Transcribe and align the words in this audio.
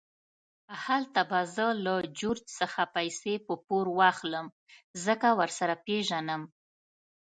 هلته 0.85 1.21
به 1.29 1.39
زه 1.55 1.65
له 1.85 1.95
جورج 2.19 2.43
څخه 2.59 2.81
پیسې 2.95 3.33
په 3.45 3.53
پور 3.65 3.85
واخلم، 3.99 4.47
ځکه 5.05 5.27
ورسره 5.39 5.73
پېژنم. 5.85 6.41